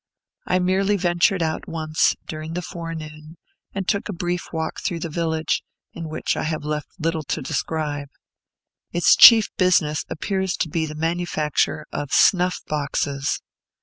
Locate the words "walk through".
4.51-5.01